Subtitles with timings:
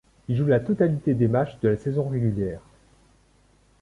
[0.29, 2.61] Il joue la totalité des matchs de la saison régulière.